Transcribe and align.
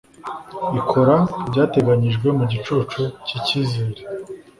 ikora 0.79 1.15
ibyateganijwe 1.41 2.27
mugicucu 2.37 3.01
cyicyizere 3.25 4.01